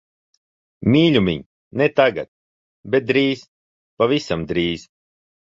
[0.95, 1.43] Mīļumiņ,
[1.81, 2.31] ne tagad.
[2.97, 3.45] Bet drīz,
[4.03, 4.89] pavisam drīz.